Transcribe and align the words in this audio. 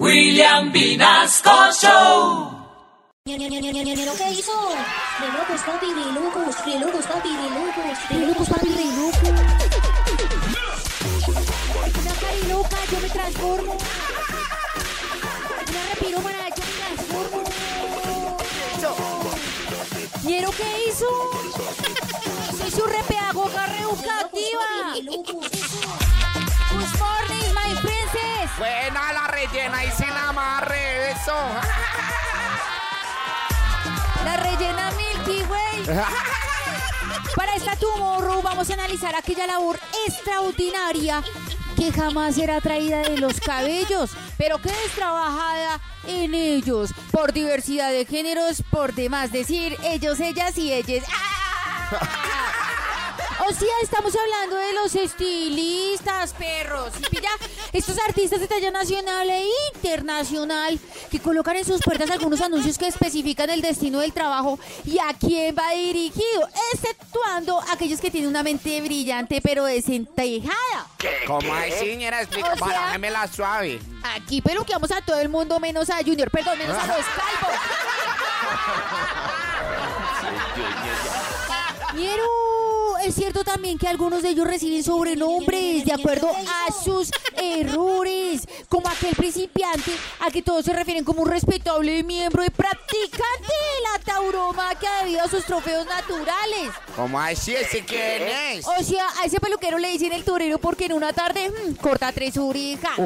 William 0.00 0.72
Vinasco 0.72 1.70
Show. 1.72 2.50
¿Qué 3.24 3.32
hizo? 3.32 4.52
De 5.20 5.28
locos, 5.32 5.60
papi, 5.64 5.86
de 5.86 6.12
locos, 6.12 6.64
de 6.64 6.80
locos, 6.80 7.06
papi, 7.06 7.28
de 7.28 7.50
locos, 7.50 8.08
de 8.10 8.26
locos, 8.26 8.48
papi, 8.48 8.68
de 8.70 8.84
locos. 8.96 9.28
Una 12.00 12.14
cariloca, 12.14 12.76
yo 12.90 12.98
me 13.00 13.08
transformo. 13.08 13.76
Una 15.68 15.82
repiromana, 15.94 16.48
yo 16.48 16.62
me 16.64 16.72
transformo. 16.80 17.44
¿Quiero 20.22 20.50
qué 20.50 20.88
hizo? 20.88 21.06
Soy 22.58 22.70
su 22.70 22.84
repeagoga 22.84 23.66
reeducativa. 23.66 24.84
Buena 28.58 29.12
la 29.12 29.26
rellena 29.26 29.84
y 29.84 29.90
sin 29.90 30.10
amarre, 30.10 31.10
eso. 31.10 31.34
La 34.24 34.36
rellena 34.36 34.92
Milky 34.92 35.42
Way. 35.42 35.84
Para 37.34 37.56
esta 37.56 37.74
Tomorrow 37.76 38.42
vamos 38.42 38.70
a 38.70 38.74
analizar 38.74 39.16
aquella 39.16 39.46
labor 39.48 39.78
extraordinaria 40.06 41.22
que 41.76 41.92
jamás 41.92 42.36
será 42.36 42.60
traída 42.60 42.98
de 42.98 43.18
los 43.18 43.40
cabellos, 43.40 44.12
pero 44.38 44.58
que 44.58 44.68
es 44.68 44.92
trabajada 44.94 45.80
en 46.06 46.34
ellos 46.34 46.94
por 47.10 47.32
diversidad 47.32 47.90
de 47.90 48.06
géneros, 48.06 48.62
por 48.70 48.94
demás 48.94 49.32
decir 49.32 49.76
ellos, 49.82 50.20
ellas 50.20 50.56
y 50.56 50.72
ellas. 50.72 51.04
¡Ah! 51.10 52.60
O 53.40 53.52
sea, 53.52 53.68
estamos 53.82 54.14
hablando 54.16 54.56
de 54.56 54.72
los 54.74 54.94
estilistas, 54.94 56.32
perros. 56.34 56.92
¿sí 56.96 57.02
pilla? 57.10 57.28
Estos 57.72 57.98
artistas 58.06 58.40
de 58.40 58.46
talla 58.46 58.70
nacional 58.70 59.28
e 59.28 59.44
internacional 59.74 60.78
que 61.10 61.18
colocan 61.20 61.56
en 61.56 61.64
sus 61.64 61.80
puertas 61.82 62.10
algunos 62.10 62.40
anuncios 62.40 62.78
que 62.78 62.86
especifican 62.86 63.50
el 63.50 63.60
destino 63.60 63.98
del 64.00 64.12
trabajo 64.12 64.58
y 64.84 64.98
a 64.98 65.12
quién 65.18 65.54
va 65.58 65.70
dirigido, 65.72 66.48
exceptuando 66.72 67.60
aquellos 67.72 68.00
que 68.00 68.10
tienen 68.10 68.30
una 68.30 68.42
mente 68.42 68.80
brillante 68.80 69.40
pero 69.42 69.64
desentejada. 69.64 70.86
¿Cómo 71.26 71.52
así, 71.54 71.72
señora? 71.72 72.22
Explica, 72.22 72.52
O 72.52 72.56
sea- 72.56 72.66
bajámela 72.66 73.26
suave. 73.28 73.80
Aquí 74.14 74.40
peluqueamos 74.42 74.90
a 74.92 75.00
todo 75.02 75.18
el 75.18 75.28
mundo 75.28 75.58
menos 75.60 75.90
a 75.90 75.96
Junior, 76.04 76.30
perdón, 76.30 76.56
menos 76.58 76.76
a 76.78 76.86
los 76.86 76.96
calvos. 76.96 77.58
Ñero, 81.94 82.24
es 83.06 83.14
cierto 83.14 83.44
también 83.44 83.78
que 83.78 83.86
algunos 83.86 84.22
de 84.22 84.30
ellos 84.30 84.46
reciben 84.46 84.82
sobrenombres 84.82 85.84
de 85.84 85.92
acuerdo 85.92 86.30
a 86.30 86.72
sus 86.72 87.10
errores, 87.36 88.48
como 88.68 88.88
aquel 88.88 89.14
principiante 89.14 89.92
a 90.20 90.30
que 90.30 90.40
todos 90.40 90.64
se 90.64 90.72
refieren 90.72 91.04
como 91.04 91.22
un 91.22 91.28
respetable 91.28 92.02
miembro 92.02 92.42
y 92.44 92.50
practicante 92.50 93.52
de 93.52 93.82
la 93.92 93.98
tauromaquia 94.04 94.90
debido 95.02 95.22
a 95.22 95.28
sus 95.28 95.44
trofeos 95.44 95.86
naturales. 95.86 96.70
¿Cómo 96.96 97.20
así? 97.20 97.54
¿Ese 97.54 97.84
quién 97.84 98.22
es? 98.22 98.66
O 98.66 98.82
sea, 98.82 99.06
a 99.20 99.26
ese 99.26 99.38
peluquero 99.38 99.78
le 99.78 99.88
dicen 99.88 100.12
el 100.12 100.24
torero 100.24 100.58
porque 100.58 100.86
en 100.86 100.94
una 100.94 101.12
tarde 101.12 101.50
mm, 101.50 101.74
corta 101.74 102.10
tres 102.12 102.38
orejas. 102.38 102.98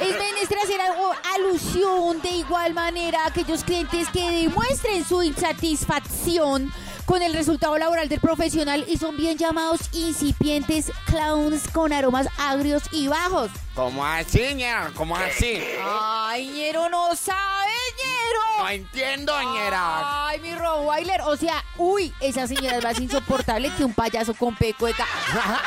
Es 0.00 0.18
menester 0.18 0.58
hacer 0.58 0.80
algo, 0.80 1.12
alusión 1.34 2.20
de 2.20 2.30
igual 2.30 2.74
manera 2.74 3.22
a 3.22 3.26
aquellos 3.28 3.62
clientes 3.62 4.08
que 4.08 4.28
demuestren 4.28 5.04
su 5.04 5.22
insatisfacción 5.22 6.72
con 7.06 7.22
el 7.22 7.34
resultado 7.34 7.76
laboral 7.78 8.08
del 8.08 8.20
profesional 8.20 8.84
y 8.88 8.96
son 8.96 9.16
bien 9.16 9.36
llamados 9.38 9.80
incipientes 9.92 10.90
clowns 11.06 11.68
con 11.72 11.92
aromas 11.92 12.28
agrios 12.38 12.82
y 12.92 13.08
bajos. 13.08 13.50
¿Cómo 13.74 14.04
así, 14.04 14.38
señora? 14.38 14.90
¿Cómo 14.94 15.16
así? 15.16 15.62
Ay, 15.84 16.48
ñero, 16.48 16.88
no 16.88 17.14
sabes, 17.16 17.72
ñero. 17.96 18.62
No 18.62 18.68
entiendo, 18.68 19.36
señora. 19.38 20.26
Ay, 20.28 20.40
mi 20.40 20.54
Rottweiler. 20.54 21.22
O 21.22 21.36
sea, 21.36 21.64
uy, 21.78 22.12
esa 22.20 22.46
señora 22.46 22.76
es 22.78 22.84
más 22.84 23.00
insoportable 23.00 23.70
que 23.76 23.84
un 23.84 23.94
payaso 23.94 24.34
con 24.34 24.54
peco 24.54 24.86
de 24.86 24.92
ca- 24.94 25.06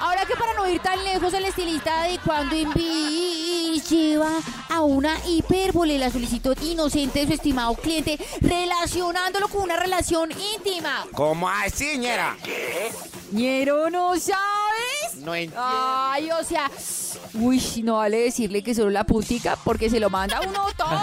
Ahora 0.00 0.24
que 0.26 0.34
para 0.34 0.52
no 0.54 0.66
ir 0.68 0.80
tan 0.80 1.02
lejos, 1.04 1.32
el 1.32 1.44
estilista 1.44 2.02
de 2.02 2.18
cuando 2.18 2.54
envi 2.56 2.80
lleva 4.22 4.40
a 4.68 4.80
una 4.82 5.16
hipérbole 5.26 5.98
la 5.98 6.10
solicitud 6.10 6.56
inocente 6.62 7.20
de 7.20 7.26
su 7.26 7.32
estimado 7.34 7.74
cliente, 7.74 8.18
relacionándolo 8.40 9.48
con 9.48 9.62
una 9.62 9.76
relación 9.76 10.30
íntima. 10.32 11.04
¿Cómo 11.14 11.48
así, 11.48 11.92
señora? 11.92 12.36
¿Ñero 13.32 13.90
no 13.90 14.10
sabes? 14.18 15.16
No 15.18 15.34
entiendo. 15.34 15.60
Ay, 15.64 16.30
o 16.30 16.44
sea, 16.44 16.70
uy, 17.34 17.60
no 17.82 17.96
vale 17.96 18.18
decirle 18.18 18.62
que 18.62 18.74
solo 18.74 18.90
la 18.90 19.04
puntica 19.04 19.56
porque 19.64 19.88
se 19.88 20.00
lo 20.00 20.10
manda 20.10 20.40
uno 20.40 20.66
todo. 20.76 20.90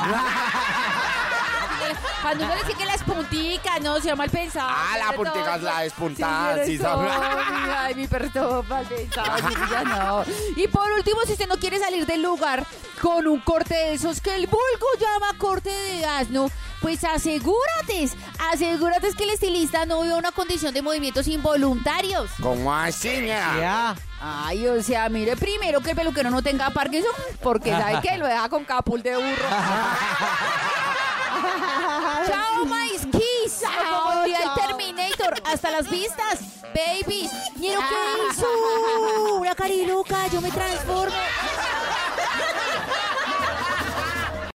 Cuando 2.21 2.45
uno 2.45 2.53
dice 2.55 2.73
que 2.77 2.85
las 2.85 3.01
punticas, 3.03 3.81
no, 3.81 3.99
se 4.01 4.13
mal 4.13 4.29
pensado. 4.29 4.69
Ah, 4.69 4.97
la 4.97 5.05
sobre 5.05 5.17
puntica 5.17 5.55
es 5.55 5.61
todo. 5.61 5.71
la 5.71 5.81
despuntada, 5.81 6.65
sí, 6.65 6.77
sabe. 6.77 7.07
Ay, 7.89 7.95
mi 7.95 8.05
perro 8.05 8.63
mal 8.69 8.85
pensado, 8.85 9.35
sí, 9.49 9.55
ya 9.71 9.83
no. 9.83 10.23
Y 10.55 10.67
por 10.67 10.91
último, 10.91 11.21
si 11.25 11.31
usted 11.31 11.47
no 11.47 11.57
quiere 11.57 11.79
salir 11.79 12.05
del 12.05 12.21
lugar 12.21 12.63
con 13.01 13.27
un 13.27 13.39
corte 13.39 13.73
de 13.73 13.93
esos 13.93 14.21
que 14.21 14.35
el 14.35 14.45
vulgo 14.45 14.87
llama 14.99 15.35
corte 15.39 15.71
de 15.71 16.05
asno, 16.05 16.51
pues 16.81 17.03
asegúrate, 17.03 18.11
asegúrate 18.51 19.11
que 19.13 19.23
el 19.23 19.31
estilista 19.31 19.87
no 19.87 20.01
vea 20.01 20.17
una 20.17 20.31
condición 20.31 20.71
de 20.71 20.83
movimientos 20.83 21.27
involuntarios. 21.27 22.29
¿Cómo 22.39 22.71
así, 22.71 23.09
señora? 23.09 23.95
Ay, 24.21 24.67
o 24.67 24.83
sea, 24.83 25.09
mire 25.09 25.35
primero 25.35 25.81
que 25.81 25.89
el 25.89 25.95
peluquero 25.95 26.29
no 26.29 26.43
tenga 26.43 26.69
Parkinson, 26.69 27.09
porque 27.41 27.71
sabe 27.71 28.01
que 28.01 28.19
lo 28.19 28.27
deja 28.27 28.49
con 28.49 28.65
capul 28.65 29.01
de 29.01 29.15
burro. 29.15 29.49
Chao, 32.27 32.65
my 32.65 32.89
skis. 32.99 33.63
Como 34.03 34.23
el 34.25 34.33
Terminator. 34.67 35.41
Hasta 35.45 35.71
las 35.71 35.89
vistas, 35.89 36.39
babies. 36.79 37.31
¿Quiero 37.57 37.79
qué 37.81 37.95
hizo? 38.29 39.35
Una 39.35 39.55
cariluca, 39.55 40.27
yo 40.27 40.41
me 40.41 40.51
transformo. 40.51 41.15